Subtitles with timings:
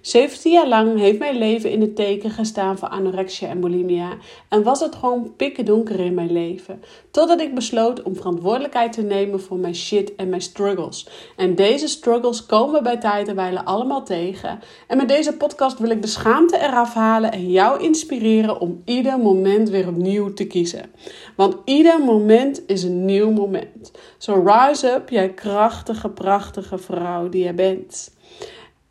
[0.00, 4.16] 17 jaar lang heeft mijn leven in het teken gestaan van anorexia en bulimia
[4.48, 6.82] en was het gewoon pikken donker in mijn leven.
[7.10, 11.08] Totdat ik besloot om verantwoordelijkheid te nemen voor mijn shit en mijn struggles.
[11.36, 14.60] En deze struggles komen bij tijd en allemaal tegen.
[14.86, 19.18] En met deze podcast wil ik de schaamte eraf halen en jou inspireren om ieder
[19.18, 20.90] moment weer opnieuw te kiezen.
[21.36, 23.92] Want ieder moment is een nieuw moment.
[24.18, 28.18] So rise up, jij krachtige, prachtige vrouw die je bent.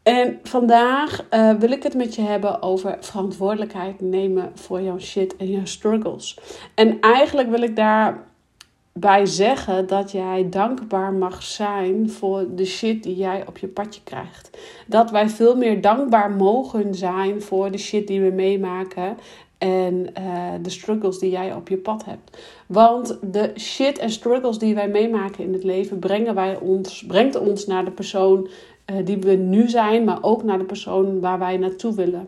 [0.03, 5.35] En vandaag uh, wil ik het met je hebben over verantwoordelijkheid nemen voor jouw shit
[5.35, 6.39] en jouw struggles.
[6.75, 13.15] En eigenlijk wil ik daarbij zeggen dat jij dankbaar mag zijn voor de shit die
[13.15, 14.57] jij op je padje krijgt.
[14.87, 19.17] Dat wij veel meer dankbaar mogen zijn voor de shit die we meemaken
[19.59, 22.37] en uh, de struggles die jij op je pad hebt.
[22.67, 27.39] Want de shit en struggles die wij meemaken in het leven brengen wij ons, brengt
[27.39, 28.47] ons naar de persoon
[29.05, 32.27] die we nu zijn, maar ook naar de persoon waar wij naartoe willen.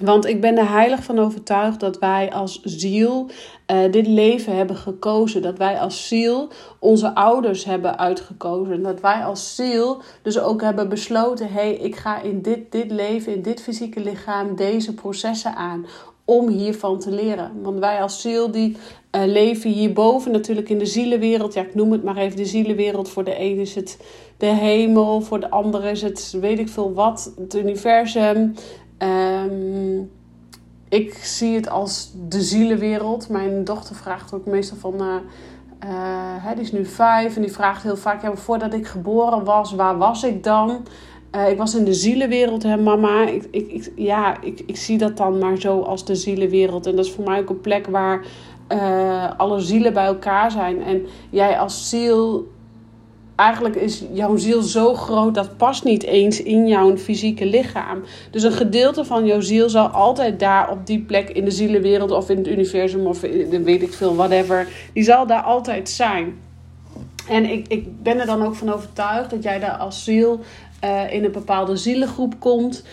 [0.00, 3.26] Want ik ben er heilig van overtuigd dat wij als ziel
[3.72, 5.42] uh, dit leven hebben gekozen.
[5.42, 8.82] Dat wij als ziel onze ouders hebben uitgekozen.
[8.82, 12.90] Dat wij als ziel dus ook hebben besloten: hé, hey, ik ga in dit, dit
[12.90, 15.86] leven, in dit fysieke lichaam deze processen aan
[16.24, 17.62] om hiervan te leren.
[17.62, 18.76] Want wij als ziel die
[19.16, 21.54] uh, leven hierboven natuurlijk in de zielenwereld.
[21.54, 23.08] Ja, ik noem het maar even de zielenwereld.
[23.08, 23.98] Voor de een is het
[24.36, 28.54] de hemel, voor de ander is het weet ik veel wat, het universum.
[28.98, 30.10] Um,
[30.88, 33.28] ik zie het als de zielenwereld.
[33.28, 34.94] Mijn dochter vraagt ook meestal van...
[35.84, 38.22] Uh, die is nu vijf en die vraagt heel vaak...
[38.22, 40.86] Ja, voordat ik geboren was, waar was ik dan?
[41.36, 43.26] Uh, ik was in de zielenwereld, hè, mama.
[43.26, 46.86] Ik, ik, ja, ik, ik zie dat dan maar zo als de zielenwereld.
[46.86, 48.26] En dat is voor mij ook een plek waar
[49.36, 50.82] alle zielen bij elkaar zijn.
[50.82, 52.54] En jij als ziel.
[53.36, 58.02] Eigenlijk is jouw ziel zo groot dat past niet eens in jouw fysieke lichaam.
[58.30, 62.10] Dus een gedeelte van jouw ziel zal altijd daar op die plek in de zielenwereld
[62.10, 64.68] of in het universum of in, weet ik veel, whatever.
[64.92, 66.38] Die zal daar altijd zijn.
[67.28, 70.40] En ik, ik ben er dan ook van overtuigd dat jij daar als ziel
[70.84, 72.84] uh, in een bepaalde zielengroep komt.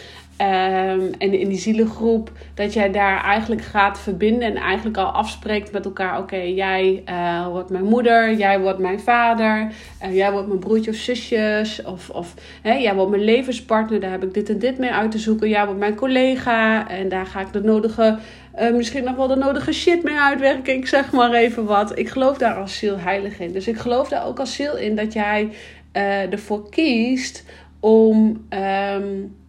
[0.41, 5.71] Um, en in die zielengroep dat jij daar eigenlijk gaat verbinden en eigenlijk al afspreekt
[5.71, 9.71] met elkaar: oké, jij uh, wordt mijn moeder, jij wordt mijn vader,
[10.03, 12.33] uh, jij wordt mijn broertje of zusjes, of, of
[12.63, 15.49] jij wordt mijn levenspartner, daar heb ik dit en dit mee uit te zoeken.
[15.49, 18.17] Jij wordt mijn collega en daar ga ik de nodige,
[18.59, 20.73] uh, misschien nog wel de nodige shit mee uitwerken.
[20.73, 21.97] Ik zeg maar even wat.
[21.97, 23.51] Ik geloof daar als ziel heilig in.
[23.51, 25.49] Dus ik geloof daar ook als ziel in dat jij
[26.29, 27.45] ervoor kiest
[27.79, 29.41] om um,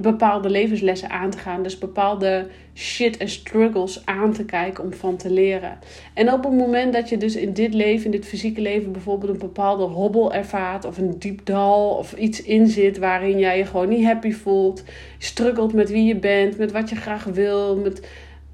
[0.00, 1.62] bepaalde levenslessen aan te gaan.
[1.62, 5.78] Dus bepaalde shit en struggles aan te kijken om van te leren.
[6.14, 9.32] En op het moment dat je dus in dit leven, in dit fysieke leven, bijvoorbeeld
[9.32, 13.66] een bepaalde hobbel ervaart, of een diep dal, of iets in zit waarin jij je
[13.66, 14.84] gewoon niet happy voelt,
[15.18, 18.08] struggelt met wie je bent, met wat je graag wil, met,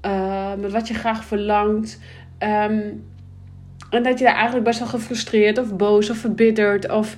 [0.05, 1.99] uh, met wat je graag verlangt.
[2.39, 3.03] Um,
[3.89, 7.17] en dat je daar eigenlijk best wel gefrustreerd of boos of verbitterd of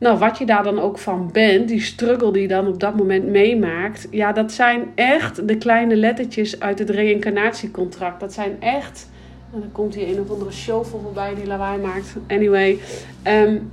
[0.00, 2.96] nou, wat je daar dan ook van bent, die struggle die je dan op dat
[2.96, 8.20] moment meemaakt, ja, dat zijn echt de kleine lettertjes uit het reïncarnatiecontract.
[8.20, 9.08] Dat zijn echt.
[9.54, 12.16] En dan komt hier een of andere show voorbij die lawaai maakt.
[12.28, 12.78] Anyway,
[13.26, 13.70] um,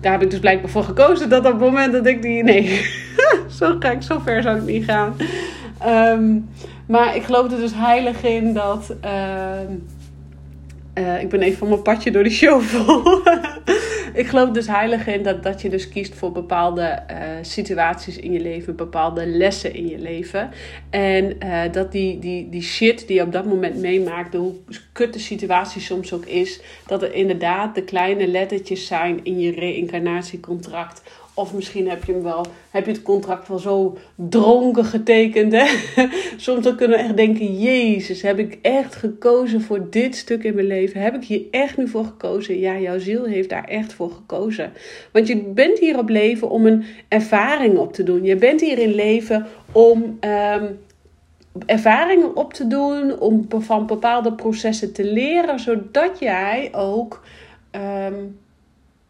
[0.00, 2.42] daar heb ik dus blijkbaar voor gekozen dat op het moment dat ik die.
[2.42, 2.86] Nee,
[3.58, 5.16] zo gek, zo ver zou ik niet gaan.
[5.86, 6.48] Um,
[6.86, 8.94] maar ik geloof er dus heilig in dat.
[9.04, 9.60] Uh,
[10.94, 13.02] uh, ik ben even van mijn padje door die show vol
[14.18, 18.32] ik geloof dus heilig in dat, dat je dus kiest voor bepaalde uh, situaties in
[18.32, 20.50] je leven, bepaalde lessen in je leven.
[20.90, 24.54] En uh, dat die, die, die shit die je op dat moment meemaakt, hoe
[24.92, 29.50] kut de situatie soms ook is, dat er inderdaad de kleine lettertjes zijn in je
[29.50, 31.02] reïncarnatiecontract
[31.38, 35.52] of misschien heb je hem wel, heb je het contract wel zo dronken getekend.
[35.52, 35.66] Hè?
[36.36, 40.54] Soms dan kunnen we echt denken: Jezus, heb ik echt gekozen voor dit stuk in
[40.54, 41.00] mijn leven?
[41.00, 42.58] Heb ik hier echt nu voor gekozen?
[42.58, 44.72] Ja, jouw ziel heeft daar echt voor gekozen.
[45.12, 48.24] Want je bent hier op leven om een ervaring op te doen.
[48.24, 50.18] Je bent hier in leven om.
[50.20, 50.78] Um,
[51.66, 57.22] ervaringen op te doen, om van bepaalde processen te leren, zodat jij ook
[57.72, 58.38] um,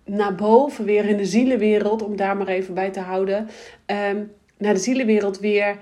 [0.09, 3.49] naar boven, weer in de zielenwereld, om daar maar even bij te houden,
[3.87, 5.77] um, naar de zielenwereld weer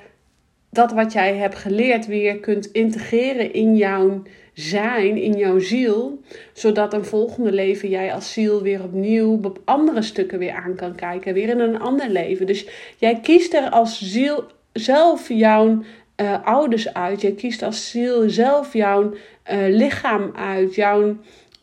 [0.70, 6.20] dat wat jij hebt geleerd weer kunt integreren in jouw zijn in jouw ziel,
[6.52, 10.94] zodat een volgende leven jij als ziel weer opnieuw op andere stukken weer aan kan
[10.94, 12.46] kijken, weer in een ander leven.
[12.46, 15.82] Dus jij kiest er als ziel zelf jouw
[16.20, 17.20] uh, ouders uit.
[17.20, 21.16] Jij kiest als ziel zelf jouw uh, lichaam uit, jouw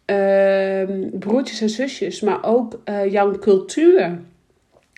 [0.06, 0.84] uh,
[1.20, 4.20] broertjes en zusjes, maar ook uh, jouw cultuur.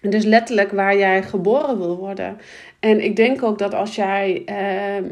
[0.02, 2.38] Dus letterlijk waar jij geboren wil worden.
[2.80, 5.04] En ik denk ook dat als jij, ehm,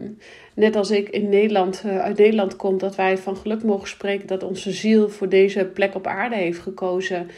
[0.53, 4.43] net als ik in Nederland, uit Nederland komt, dat wij van geluk mogen spreken dat
[4.43, 7.29] onze ziel voor deze plek op aarde heeft gekozen.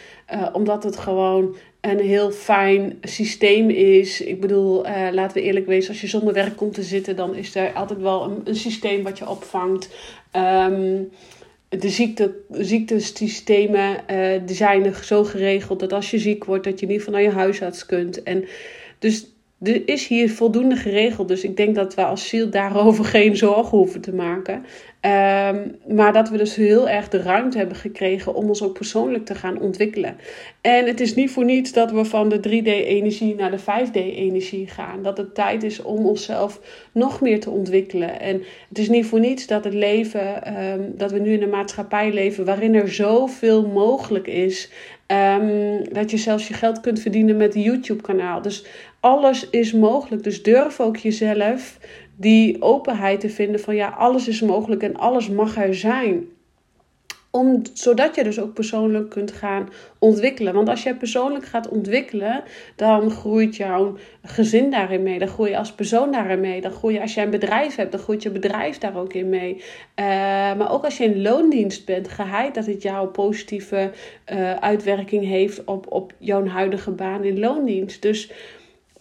[0.54, 1.56] omdat het gewoon
[1.92, 4.22] een heel fijn systeem is.
[4.22, 7.36] Ik bedoel, uh, laten we eerlijk wezen, als je zonder werk komt te zitten, dan
[7.36, 9.90] is er altijd wel een, een systeem wat je opvangt.
[10.36, 11.12] Um,
[11.80, 16.86] de ziekte, ziektesystemen uh, die zijn zo geregeld dat als je ziek wordt, dat je
[16.86, 18.24] niet van naar je huisarts kunt.
[18.24, 18.46] En
[19.00, 21.28] dus er is hier voldoende geregeld.
[21.28, 24.66] Dus ik denk dat we als ziel daarover geen zorgen hoeven te maken.
[25.06, 29.26] Um, maar dat we dus heel erg de ruimte hebben gekregen om ons ook persoonlijk
[29.26, 30.18] te gaan ontwikkelen.
[30.62, 35.04] En het is niet voor niets dat we van de 3D-energie naar de 5D-energie gaan.
[35.04, 36.62] Dat het tijd is om onszelf
[36.92, 38.20] nog meer te ontwikkelen.
[38.20, 41.50] En het is niet voor niets dat het leven, um, dat we nu in een
[41.50, 44.70] maatschappij leven waarin er zoveel mogelijk is.
[45.08, 48.42] Um, dat je zelfs je geld kunt verdienen met een YouTube-kanaal.
[48.42, 48.66] Dus
[49.00, 50.24] alles is mogelijk.
[50.24, 51.78] Dus durf ook jezelf
[52.18, 56.26] die openheid te vinden van ja, alles is mogelijk en alles mag er zijn.
[57.32, 59.70] Om, zodat je dus ook persoonlijk kunt gaan
[60.00, 60.54] ontwikkelen.
[60.54, 62.44] Want als jij persoonlijk gaat ontwikkelen,
[62.76, 65.20] dan groeit jouw gezin daarin mee.
[65.20, 66.62] Dan groei je als persoon daarin mee.
[66.62, 69.30] Dan groei je als jij een bedrijf hebt, dan groeit je bedrijf daar ook in
[69.30, 69.54] mee.
[69.56, 69.64] Uh,
[70.56, 73.92] maar ook als je in loondienst bent, geheid dat het jouw positieve
[74.34, 78.02] uh, uitwerking heeft op, op jouw huidige baan in loondienst.
[78.02, 78.32] Dus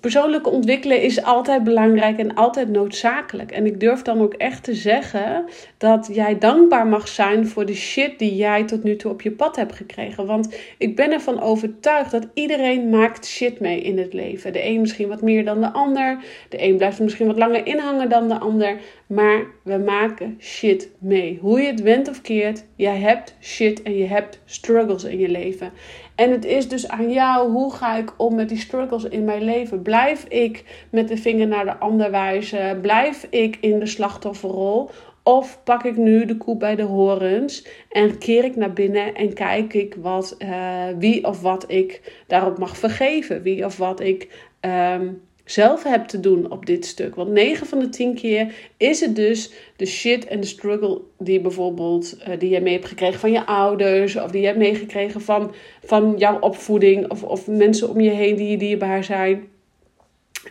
[0.05, 3.51] persoonlijke ontwikkelen is altijd belangrijk en altijd noodzakelijk.
[3.51, 5.45] En ik durf dan ook echt te zeggen
[5.79, 9.31] dat jij dankbaar mag zijn voor de shit die jij tot nu toe op je
[9.31, 10.27] pad hebt gekregen.
[10.27, 14.53] Want ik ben ervan overtuigd dat iedereen maakt shit mee in het leven.
[14.53, 16.19] De een misschien wat meer dan de ander.
[16.49, 18.77] De een blijft misschien wat langer inhangen dan de ander.
[19.06, 21.39] Maar we maken shit mee.
[21.41, 25.29] Hoe je het went of keert, jij hebt shit en je hebt struggles in je
[25.29, 25.73] leven.
[26.15, 29.43] En het is dus aan jou, hoe ga ik om met die struggles in mijn
[29.43, 29.83] leven?
[29.94, 32.81] Blijf ik met de vinger naar de ander wijzen?
[32.81, 34.91] Blijf ik in de slachtofferrol?
[35.23, 39.32] Of pak ik nu de koe bij de horens en keer ik naar binnen en
[39.32, 43.43] kijk ik wat, uh, wie of wat ik daarop mag vergeven?
[43.43, 47.14] Wie of wat ik um, zelf hebt te doen op dit stuk.
[47.14, 51.41] Want 9 van de 10 keer is het dus de shit en de struggle die
[51.41, 55.20] bijvoorbeeld uh, die je mee hebt gekregen van je ouders of die je hebt meegekregen
[55.20, 55.55] van,
[55.85, 59.52] van jouw opvoeding of, of mensen om je heen die je dierbaar zijn.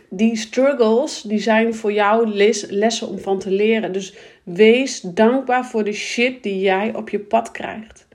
[0.08, 3.92] Die struggles die zijn voor jou les, lessen om van te leren.
[3.92, 8.06] Dus wees dankbaar voor de shit die jij op je pad krijgt.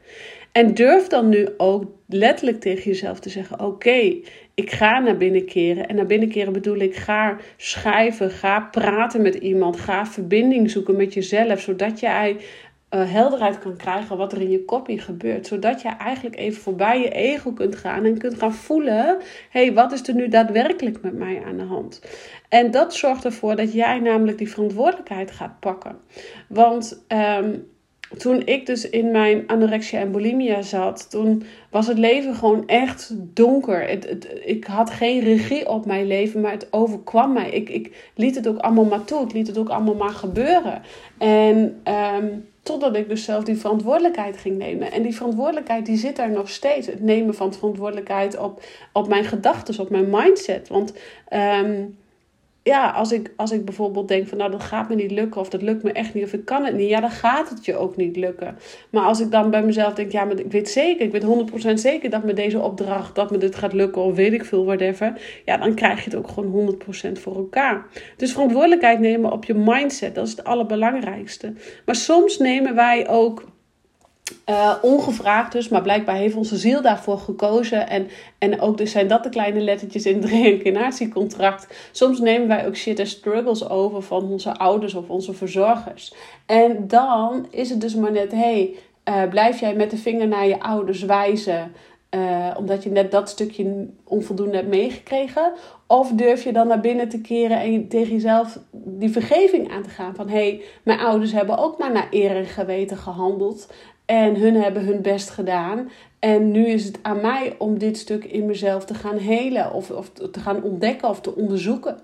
[0.52, 4.22] En durf dan nu ook letterlijk tegen jezelf te zeggen: Oké,
[4.54, 5.88] ik ga naar binnen keren.
[5.88, 10.96] En naar binnen keren bedoel ik ga schrijven, ga praten met iemand, ga verbinding zoeken
[10.96, 12.36] met jezelf, zodat jij
[12.92, 15.48] uh, helderheid kan krijgen wat er in je kopie gebeurt.
[15.48, 19.18] Zodat je eigenlijk even voorbij je ego kunt gaan en kunt gaan voelen:
[19.50, 22.02] hey, wat is er nu daadwerkelijk met mij aan de hand?
[22.50, 25.98] En dat zorgt ervoor dat jij namelijk die verantwoordelijkheid gaat pakken.
[26.48, 27.06] Want.
[27.08, 27.68] Um,
[28.18, 33.12] toen ik dus in mijn anorexia en bulimia zat, toen was het leven gewoon echt
[33.18, 33.90] donker.
[34.48, 37.50] Ik had geen regie op mijn leven, maar het overkwam mij.
[37.50, 39.24] Ik, ik liet het ook allemaal maar toe.
[39.24, 40.82] Ik liet het ook allemaal maar gebeuren.
[41.18, 41.82] En
[42.18, 44.92] um, totdat ik dus zelf die verantwoordelijkheid ging nemen.
[44.92, 46.88] En die verantwoordelijkheid die zit er nog steeds.
[46.88, 48.62] Het nemen van verantwoordelijkheid op,
[48.94, 50.68] op mijn gedachten, op mijn mindset.
[50.68, 50.94] Want
[51.34, 51.98] um,
[52.64, 55.50] ja, als ik, als ik bijvoorbeeld denk van nou dat gaat me niet lukken of
[55.50, 57.78] dat lukt me echt niet of ik kan het niet, ja dan gaat het je
[57.78, 58.58] ook niet lukken.
[58.90, 61.74] Maar als ik dan bij mezelf denk, ja maar ik weet zeker, ik weet 100%
[61.74, 65.22] zeker dat me deze opdracht, dat me dit gaat lukken of weet ik veel, whatever.
[65.46, 66.78] Ja, dan krijg je het ook gewoon
[67.10, 67.86] 100% voor elkaar.
[68.18, 71.54] Dus verantwoordelijkheid nemen op je mindset, dat is het allerbelangrijkste.
[71.86, 73.44] Maar soms nemen wij ook
[74.50, 77.90] uh, ongevraagd dus, maar blijkbaar heeft onze ziel daarvoor gekozen.
[77.90, 78.08] En,
[78.38, 81.90] en ook dus zijn dat de kleine lettertjes in het reïncarnatiecontract.
[81.92, 86.14] Soms nemen wij ook shit en struggles over van onze ouders of onze verzorgers.
[86.46, 88.76] En dan is het dus maar net, hey,
[89.10, 91.72] uh, blijf jij met de vinger naar je ouders wijzen...
[92.16, 95.52] Uh, omdat je net dat stukje onvoldoende hebt meegekregen?
[95.88, 99.90] Of durf je dan naar binnen te keren en tegen jezelf die vergeving aan te
[99.90, 100.16] gaan?
[100.16, 103.68] Van hé, hey, mijn ouders hebben ook maar naar eer en geweten gehandeld.
[104.10, 105.90] En hun hebben hun best gedaan.
[106.20, 109.74] En nu is het aan mij om dit stuk in mezelf te gaan helen.
[109.74, 111.98] Of, of te gaan ontdekken of te onderzoeken.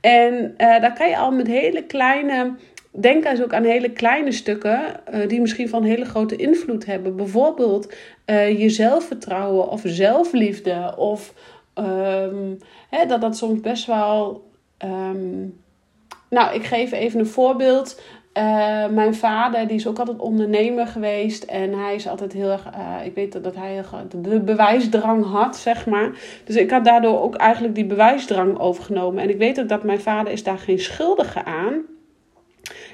[0.00, 2.54] En uh, daar kan je al met hele kleine
[2.90, 4.80] denk eens ook aan hele kleine stukken
[5.14, 7.16] uh, die misschien van hele grote invloed hebben.
[7.16, 7.94] Bijvoorbeeld
[8.26, 10.94] uh, je zelfvertrouwen of zelfliefde.
[10.96, 11.34] Of
[11.74, 12.58] um,
[12.90, 14.44] hè, dat dat soms best wel.
[14.84, 15.60] Um,
[16.30, 18.00] nou, ik geef even een voorbeeld.
[18.38, 21.44] Uh, mijn vader die is ook altijd ondernemer geweest.
[21.44, 22.66] En hij is altijd heel erg.
[22.66, 23.82] Uh, ik weet dat hij
[24.20, 26.10] de bewijsdrang had, zeg maar.
[26.44, 29.22] Dus ik had daardoor ook eigenlijk die bewijsdrang overgenomen.
[29.22, 31.82] En ik weet ook dat mijn vader is daar geen schuldige aan.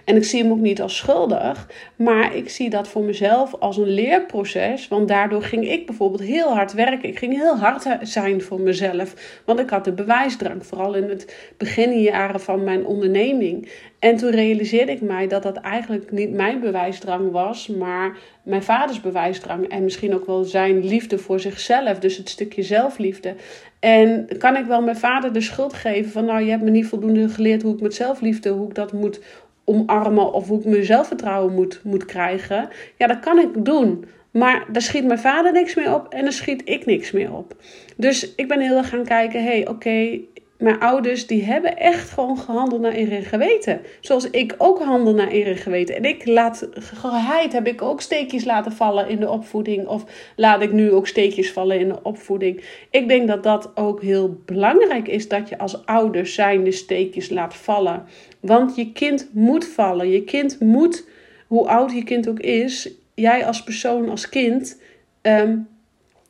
[0.04, 3.76] En ik zie hem ook niet als schuldig, maar ik zie dat voor mezelf als
[3.76, 4.88] een leerproces.
[4.88, 7.08] Want daardoor ging ik bijvoorbeeld heel hard werken.
[7.08, 9.40] Ik ging heel hard zijn voor mezelf.
[9.44, 13.68] Want ik had de bewijsdrang, vooral in het beginjaren van mijn onderneming.
[13.98, 19.00] En toen realiseerde ik mij dat dat eigenlijk niet mijn bewijsdrang was, maar mijn vaders
[19.00, 19.68] bewijsdrang.
[19.68, 23.34] En misschien ook wel zijn liefde voor zichzelf, dus het stukje zelfliefde.
[23.80, 26.86] En kan ik wel mijn vader de schuld geven van, nou, je hebt me niet
[26.86, 29.20] voldoende geleerd hoe ik met zelfliefde, hoe ik dat moet
[29.64, 32.68] omarmen of hoe ik mijn zelfvertrouwen moet, moet krijgen.
[32.98, 34.04] Ja, dat kan ik doen.
[34.30, 37.56] Maar daar schiet mijn vader niks meer op en daar schiet ik niks meer op.
[37.96, 40.20] Dus ik ben heel erg gaan kijken, hé, hey, oké,
[40.62, 43.80] mijn ouders die hebben echt gewoon gehandeld naar eer en geweten.
[44.00, 45.96] Zoals ik ook handel naar eer en geweten.
[45.96, 49.86] En ik laat geheid, heb ik ook steekjes laten vallen in de opvoeding.
[49.86, 50.04] Of
[50.36, 52.64] laat ik nu ook steekjes vallen in de opvoeding.
[52.90, 57.54] Ik denk dat dat ook heel belangrijk is dat je als ouders zijnde steekjes laat
[57.54, 58.04] vallen.
[58.42, 60.10] Want je kind moet vallen.
[60.10, 61.08] Je kind moet,
[61.46, 64.80] hoe oud je kind ook is, jij als persoon, als kind,
[65.20, 65.56] ehm,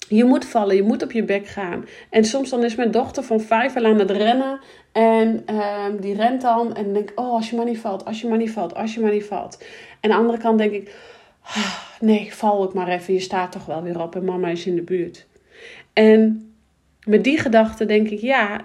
[0.09, 1.85] je moet vallen, je moet op je bek gaan.
[2.11, 4.61] En soms dan is mijn dochter van vijf al aan het rennen.
[4.93, 8.29] En um, die rent dan en denk oh, als je maar niet valt, als je
[8.29, 9.65] maar niet valt, als je maar niet valt.
[10.01, 10.95] En aan de andere kant denk ik,
[11.43, 14.67] ah, nee, val ik maar even, je staat toch wel weer op en mama is
[14.67, 15.27] in de buurt.
[15.93, 16.53] En
[17.07, 18.61] met die gedachte denk ik, ja,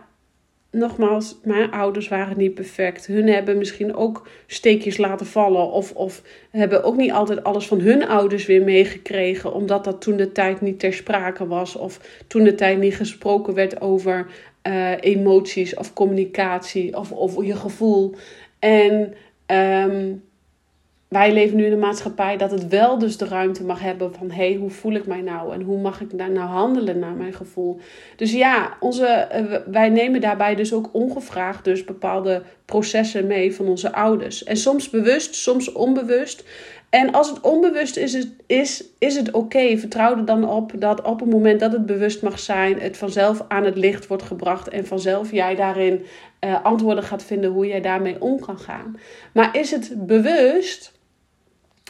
[0.78, 3.06] nogmaals, mijn ouders waren niet perfect.
[3.06, 5.72] Hun hebben misschien ook steekjes laten vallen.
[5.72, 9.54] Of, of hebben ook niet altijd alles van hun ouders weer meegekregen.
[9.54, 11.76] Omdat dat toen de tijd niet ter sprake was.
[11.76, 14.28] Of toen de tijd niet gesproken werd over
[14.68, 18.16] uh, emoties of communicatie of, of je gevoel.
[18.60, 19.14] En
[19.48, 20.24] um,
[21.08, 24.32] wij leven nu in een maatschappij dat het wel dus de ruimte mag hebben van
[24.32, 27.14] hé, hey, hoe voel ik mij nou en hoe mag ik daar nou handelen naar
[27.14, 27.80] mijn gevoel.
[28.16, 33.68] Dus ja, onze, eh, wij nemen daarbij dus ook ongevraagd dus bepaalde processen mee van
[33.68, 34.44] onze ouders.
[34.44, 36.44] En soms bewust, soms onbewust.
[36.90, 39.78] En als het onbewust is, is, is, het oké.
[39.78, 43.46] Vertrouw er dan op dat op het moment dat het bewust mag zijn, het vanzelf
[43.48, 46.06] aan het licht wordt gebracht en vanzelf jij daarin
[46.46, 48.98] uh, antwoorden gaat vinden hoe jij daarmee om kan gaan.
[49.34, 50.96] Maar is het bewust?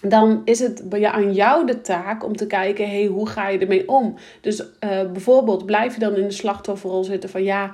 [0.02, 3.88] Dan is het aan jou de taak om te kijken, hey, hoe ga je ermee
[3.88, 4.16] om?
[4.42, 4.68] Dus uh,
[5.12, 7.72] bijvoorbeeld, blijf je dan in de slachtofferrol zitten van ja,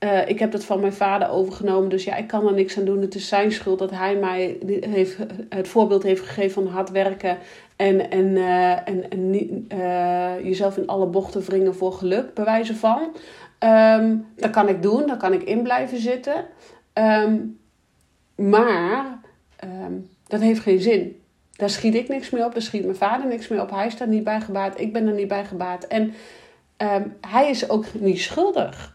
[0.00, 2.84] uh, ik heb dat van mijn vader overgenomen, dus ja, ik kan er niks aan
[2.84, 3.00] doen.
[3.00, 5.16] Het is zijn schuld dat hij mij heeft,
[5.48, 7.38] het voorbeeld heeft gegeven van hard werken
[7.76, 9.32] en, en, uh, en, en
[10.44, 13.16] jezelf in alle bochten wringen voor geluk, bij wijze van.
[13.98, 16.44] Um, dat kan ik doen, daar kan ik in blijven zitten.
[16.94, 17.58] Um,
[18.36, 19.20] maar
[19.64, 21.22] um, dat heeft geen zin.
[21.56, 23.70] Daar schiet ik niks mee op, daar schiet mijn vader niks mee op.
[23.70, 25.84] Hij is daar niet bij gebaat, ik ben er niet bij gebaat.
[25.84, 26.14] En
[26.78, 28.94] um, hij is ook niet schuldig.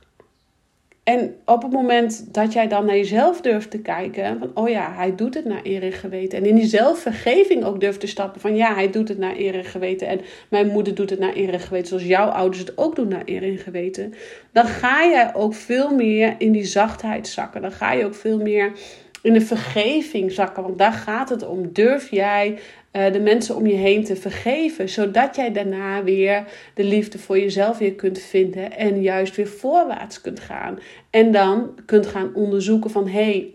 [1.09, 4.93] En op het moment dat jij dan naar jezelf durft te kijken, van oh ja,
[4.93, 6.37] hij doet het naar eer en geweten.
[6.37, 9.55] En in die zelfvergeving ook durft te stappen van ja, hij doet het naar eer
[9.55, 10.07] en geweten.
[10.07, 13.07] En mijn moeder doet het naar eer en geweten, zoals jouw ouders het ook doen
[13.07, 14.13] naar eer en geweten.
[14.51, 17.61] Dan ga je ook veel meer in die zachtheid zakken.
[17.61, 18.71] Dan ga je ook veel meer
[19.21, 20.63] in de vergeving zakken.
[20.63, 21.73] Want daar gaat het om.
[21.73, 22.59] Durf jij
[22.91, 27.39] uh, de mensen om je heen te vergeven, zodat jij daarna weer de liefde voor
[27.39, 30.79] jezelf weer kunt vinden en juist weer voorwaarts kunt gaan.
[31.09, 33.23] En dan kunt gaan onderzoeken van hé.
[33.23, 33.53] Hey,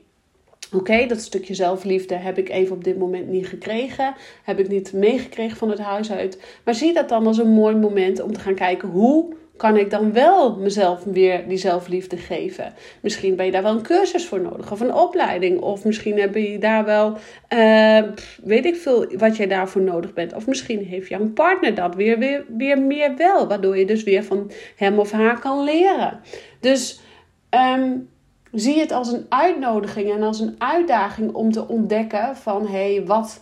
[0.73, 4.14] Oké, dat stukje zelfliefde heb ik even op dit moment niet gekregen.
[4.42, 6.38] Heb ik niet meegekregen van het huis uit.
[6.64, 9.91] Maar zie dat dan als een mooi moment om te gaan kijken hoe kan ik
[9.91, 12.73] dan wel mezelf weer die zelfliefde geven?
[13.01, 15.61] Misschien ben je daar wel een cursus voor nodig of een opleiding.
[15.61, 17.17] Of misschien heb je daar wel,
[17.55, 18.03] uh,
[18.43, 20.35] weet ik veel, wat jij daarvoor nodig bent.
[20.35, 23.49] Of misschien heeft jouw partner dat weer, weer, weer meer wel.
[23.49, 26.21] Waardoor je dus weer van hem of haar kan leren.
[26.61, 27.01] Dus
[27.51, 28.09] um,
[28.53, 32.67] zie het als een uitnodiging en als een uitdaging om te ontdekken van...
[32.67, 33.41] hé, hey, wat,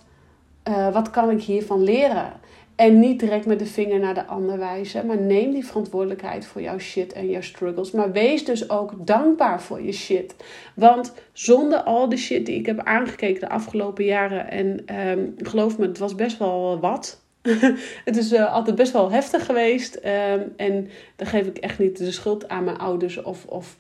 [0.69, 2.41] uh, wat kan ik hiervan leren?
[2.77, 5.07] En niet direct met de vinger naar de ander wijzen.
[5.07, 7.91] Maar neem die verantwoordelijkheid voor jouw shit en jouw struggles.
[7.91, 10.35] Maar wees dus ook dankbaar voor je shit.
[10.75, 14.51] Want zonder al de shit die ik heb aangekeken de afgelopen jaren.
[14.51, 17.21] En um, geloof me, het was best wel wat.
[18.05, 19.97] het is uh, altijd best wel heftig geweest.
[19.97, 23.23] Um, en dan geef ik echt niet de schuld aan mijn ouders.
[23.23, 23.77] Of, of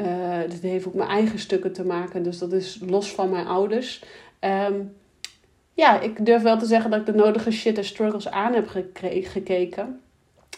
[0.00, 2.22] uh, dit heeft ook mijn eigen stukken te maken.
[2.22, 4.04] Dus dat is los van mijn ouders.
[4.38, 4.80] ehm,
[5.74, 8.66] ja, ik durf wel te zeggen dat ik de nodige shit en struggles aan heb
[9.22, 10.00] gekeken.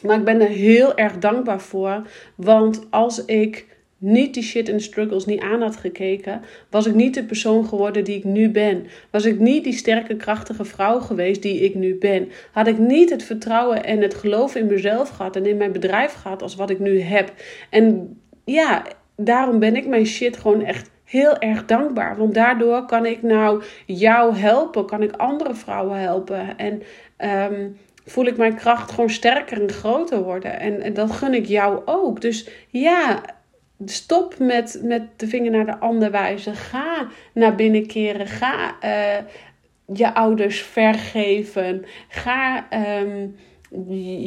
[0.02, 2.02] Maar ik ben er heel erg dankbaar voor.
[2.34, 3.66] Want als ik
[3.98, 8.04] niet die shit en struggles niet aan had gekeken, was ik niet de persoon geworden
[8.04, 8.86] die ik nu ben.
[9.10, 12.28] Was ik niet die sterke, krachtige vrouw geweest die ik nu ben.
[12.52, 16.12] Had ik niet het vertrouwen en het geloof in mezelf gehad en in mijn bedrijf
[16.12, 17.32] gehad als wat ik nu heb.
[17.70, 22.16] En ja, daarom ben ik mijn shit gewoon echt heel erg dankbaar.
[22.16, 26.58] Want daardoor kan ik nou jou helpen, kan ik andere vrouwen helpen.
[26.58, 26.82] En
[27.16, 27.68] ehm,
[28.04, 30.60] voel ik mijn kracht gewoon sterker en groter worden.
[30.60, 32.20] En, en dat gun ik jou ook.
[32.20, 33.22] Dus ja,
[33.84, 36.54] stop met, met de vinger naar de ander wijzen.
[36.54, 38.26] Ga naar binnen keren.
[38.26, 39.24] Ga uh,
[39.96, 41.84] je ouders vergeven.
[42.08, 42.66] Ga
[43.00, 43.36] um,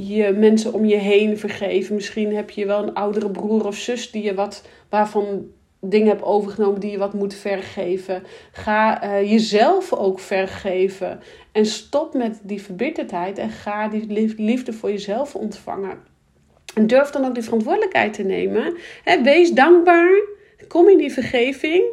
[0.07, 1.95] je mensen om je heen vergeven.
[1.95, 5.45] Misschien heb je wel een oudere broer of zus die je wat, waarvan
[5.81, 8.23] dingen hebt overgenomen die je wat moet vergeven.
[8.51, 11.19] Ga uh, jezelf ook vergeven.
[11.51, 15.97] En stop met die verbitterdheid en ga die liefde voor jezelf ontvangen.
[16.73, 18.73] En durf dan ook die verantwoordelijkheid te nemen.
[19.23, 20.21] wees dankbaar.
[20.67, 21.83] Kom in die vergeving.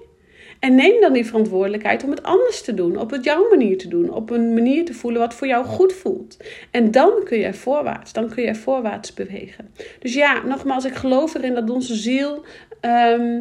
[0.58, 2.98] En neem dan die verantwoordelijkheid om het anders te doen.
[2.98, 4.10] Op het jouw manier te doen.
[4.10, 6.36] Op een manier te voelen wat voor jou goed voelt.
[6.70, 8.12] En dan kun je voorwaarts.
[8.12, 9.70] Dan kun je voorwaarts bewegen.
[9.98, 12.44] Dus ja, nogmaals, ik geloof erin dat onze ziel.
[12.80, 13.40] Ehm,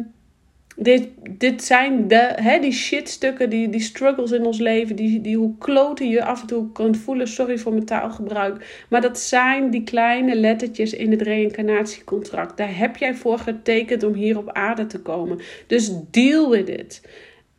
[0.76, 5.36] dit, dit zijn de, hè, die shitstukken, die, die struggles in ons leven, die, die
[5.36, 7.28] hoe kloten je af en toe kunt voelen.
[7.28, 8.84] Sorry voor mijn taalgebruik.
[8.88, 12.56] Maar dat zijn die kleine lettertjes in het reïncarnatiecontract.
[12.56, 15.38] Daar heb jij voor getekend om hier op aarde te komen.
[15.66, 17.02] Dus deal with it.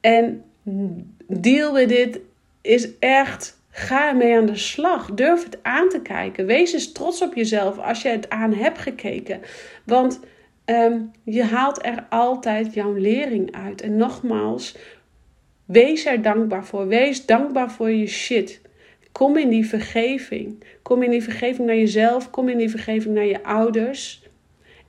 [0.02, 0.44] En
[1.28, 2.20] deal with it
[2.62, 3.56] is echt.
[3.70, 5.12] Ga ermee aan de slag.
[5.12, 6.46] Durf het aan te kijken.
[6.46, 9.40] Wees eens trots op jezelf als je het aan hebt gekeken.
[9.86, 10.20] Want
[10.68, 13.82] Ehm, je haalt er altijd jouw lering uit.
[13.82, 14.78] En nogmaals,
[15.66, 16.88] wees er dankbaar voor.
[16.88, 18.62] Wees dankbaar voor je shit.
[19.12, 20.64] Kom in die vergeving.
[20.82, 22.30] Kom in die vergeving naar jezelf.
[22.30, 24.24] Kom in die vergeving naar je ouders.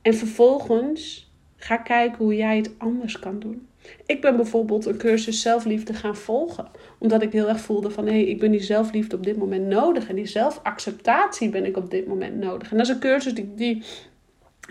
[0.03, 3.67] En vervolgens ga kijken hoe jij het anders kan doen.
[4.07, 6.69] Ik ben bijvoorbeeld een cursus zelfliefde gaan volgen.
[6.99, 9.67] Omdat ik heel erg voelde van hé, hey, ik ben die zelfliefde op dit moment
[9.67, 10.09] nodig.
[10.09, 12.71] En die zelfacceptatie ben ik op dit moment nodig.
[12.71, 13.83] En dat is een cursus die, die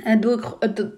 [0.03, 0.21] en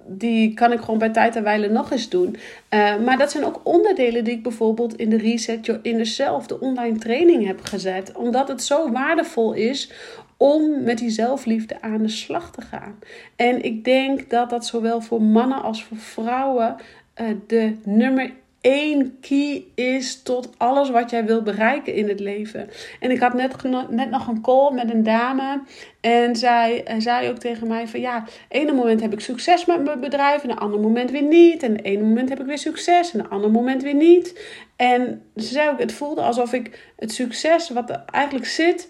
[0.08, 2.36] die kan ik gewoon bij tijd en wijle nog eens doen.
[2.70, 6.48] Uh, maar dat zijn ook onderdelen die ik bijvoorbeeld in de Reset Your Inner Self,
[6.48, 8.12] de online training, heb gezet.
[8.16, 9.92] Omdat het zo waardevol is
[10.38, 13.00] om met die zelfliefde aan de slag te gaan.
[13.36, 16.76] En ik denk dat dat zowel voor mannen als voor vrouwen
[17.22, 22.69] uh, de nummer één key is tot alles wat jij wil bereiken in het leven.
[23.00, 25.62] En ik had net, net nog een call met een dame.
[26.02, 30.00] En zij zei ook tegen mij van ja, ene moment heb ik succes met mijn
[30.00, 30.43] bedrijf.
[30.43, 31.63] En een ander moment weer niet.
[31.63, 33.13] En ene moment heb ik weer succes.
[33.13, 34.39] En een ander moment weer niet.
[34.76, 38.89] En ze zei ook, het voelde alsof ik het succes wat er eigenlijk zit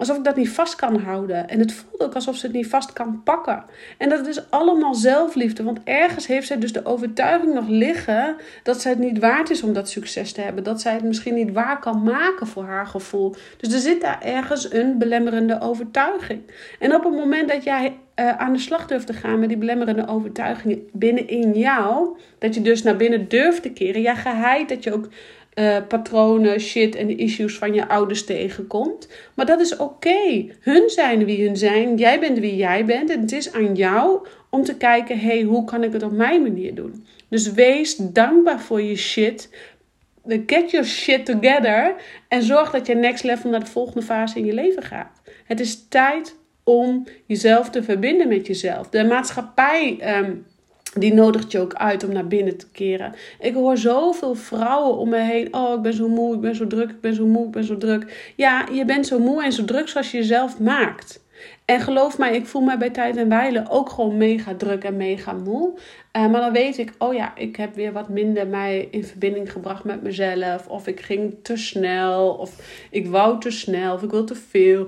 [0.00, 1.48] Alsof ik dat niet vast kan houden.
[1.48, 3.64] En het voelt ook alsof ze het niet vast kan pakken.
[3.98, 5.62] En dat is allemaal zelfliefde.
[5.62, 9.62] Want ergens heeft zij dus de overtuiging nog liggen dat zij het niet waard is
[9.62, 10.64] om dat succes te hebben.
[10.64, 13.34] Dat zij het misschien niet waar kan maken voor haar gevoel.
[13.56, 16.40] Dus er zit daar ergens een belemmerende overtuiging.
[16.78, 19.58] En op het moment dat jij uh, aan de slag durft te gaan met die
[19.58, 22.18] belemmerende overtuigingen binnenin jou.
[22.38, 24.02] Dat je dus naar binnen durft te keren.
[24.02, 25.08] Ja, geheid dat je ook
[25.60, 29.08] uh, patronen, shit en issues van je ouders tegenkomt.
[29.34, 30.46] Maar dat is oké.
[30.60, 31.96] Hun zijn wie hun zijn.
[31.96, 33.10] Jij bent wie jij bent.
[33.10, 36.42] En het is aan jou om te kijken: hey, hoe kan ik het op mijn
[36.42, 37.06] manier doen?
[37.28, 39.50] Dus wees dankbaar voor je shit.
[40.26, 41.94] Get your shit together.
[42.28, 45.20] En zorg dat je next level naar de volgende fase in je leven gaat.
[45.44, 48.88] Het is tijd om jezelf te verbinden met jezelf.
[48.88, 49.96] De maatschappij.
[50.00, 50.32] Ehm,
[50.94, 53.14] die nodigt je ook uit om naar binnen te keren.
[53.40, 55.54] Ik hoor zoveel vrouwen om me heen.
[55.54, 57.64] Oh, ik ben zo moe, ik ben zo druk, ik ben zo moe, ik ben
[57.64, 58.32] zo druk.
[58.36, 61.20] Ja, je bent zo moe en zo druk zoals je jezelf maakt.
[61.64, 64.96] En geloof mij, ik voel me bij tijd en wijle ook gewoon mega druk en
[64.96, 65.72] mega moe.
[66.16, 69.52] Uh, maar dan weet ik, oh ja, ik heb weer wat minder mij in verbinding
[69.52, 70.68] gebracht met mezelf.
[70.68, 72.56] Of ik ging te snel, of
[72.90, 74.86] ik wou te snel, of ik wil te veel.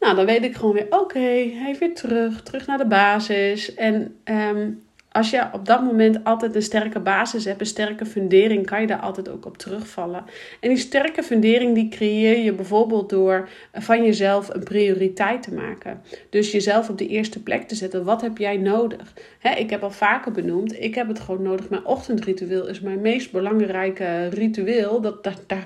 [0.00, 3.74] Nou, dan weet ik gewoon weer, oké, okay, weer terug, terug naar de basis.
[3.74, 4.82] En um,
[5.12, 8.86] als je op dat moment altijd een sterke basis hebt, een sterke fundering, kan je
[8.86, 10.24] daar altijd ook op terugvallen.
[10.60, 16.02] En die sterke fundering die creëer je bijvoorbeeld door van jezelf een prioriteit te maken.
[16.30, 18.04] Dus jezelf op de eerste plek te zetten.
[18.04, 19.14] Wat heb jij nodig?
[19.56, 21.68] ik heb al vaker benoemd, ik heb het gewoon nodig.
[21.68, 25.00] Mijn ochtendritueel is mijn meest belangrijke ritueel.
[25.00, 25.64] Dat, daar,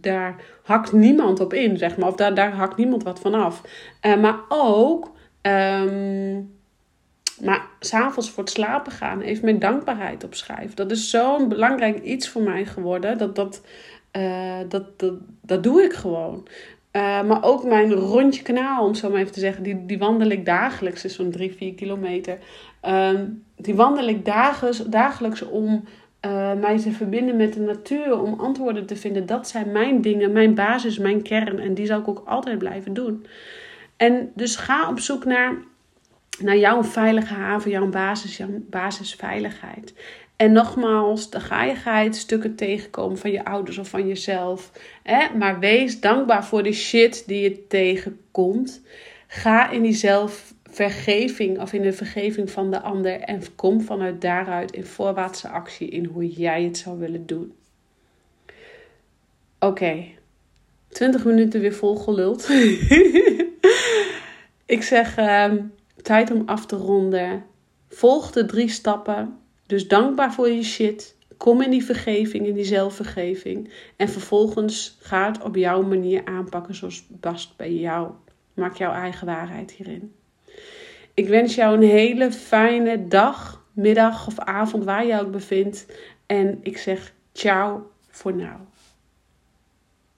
[0.00, 2.08] daar hakt niemand op in, zeg maar.
[2.08, 3.62] Of daar, daar hakt niemand wat van af.
[4.06, 5.12] Uh, maar ook...
[5.42, 6.58] Um,
[7.44, 10.76] maar s'avonds voor het slapen gaan even mijn dankbaarheid opschrijven.
[10.76, 13.18] Dat is zo'n belangrijk iets voor mij geworden.
[13.18, 13.62] Dat, dat,
[14.16, 16.46] Uh, dat, dat, dat doe ik gewoon.
[16.92, 20.28] Uh, maar ook mijn rondje kanaal, om zo maar even te zeggen, die, die wandel
[20.28, 22.38] ik dagelijks, is zo'n 3, 4 kilometer.
[22.84, 23.10] Uh,
[23.56, 25.84] die wandel ik dagelijks, dagelijks om
[26.26, 29.26] uh, mij te verbinden met de natuur, om antwoorden te vinden.
[29.26, 31.58] Dat zijn mijn dingen, mijn basis, mijn kern.
[31.58, 33.26] En die zal ik ook altijd blijven doen.
[33.96, 35.54] En dus ga op zoek naar,
[36.42, 39.94] naar jouw veilige haven, jouw basis, jouw basisveiligheid.
[40.36, 44.70] En nogmaals, dan ga je stukken tegenkomen van je ouders of van jezelf.
[45.02, 45.36] Hè?
[45.36, 48.82] Maar wees dankbaar voor de shit die je tegenkomt.
[49.26, 53.20] Ga in die zelfvergeving of in de vergeving van de ander.
[53.20, 57.52] En kom vanuit daaruit in voorwaartse actie in hoe jij het zou willen doen.
[59.58, 60.18] Oké, okay.
[60.88, 62.48] 20 minuten weer vol geluld.
[64.66, 67.44] Ik zeg um, tijd om af te ronden.
[67.88, 69.38] Volg de drie stappen
[69.70, 71.16] dus dankbaar voor je shit.
[71.36, 73.70] Kom in die vergeving, in die zelfvergeving.
[73.96, 78.10] En vervolgens ga het op jouw manier aanpakken zoals past bij jou.
[78.54, 80.14] Maak jouw eigen waarheid hierin.
[81.14, 85.86] Ik wens jou een hele fijne dag, middag of avond waar je ook bevindt.
[86.26, 88.48] En ik zeg ciao voor nu.